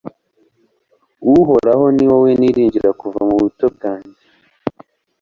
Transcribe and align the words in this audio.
uhoraho, 1.33 1.85
ni 1.95 2.05
wowe 2.09 2.31
niringira 2.39 2.89
kuva 3.01 3.19
mu 3.27 3.35
buto 3.41 3.65
bwanjye 3.75 4.19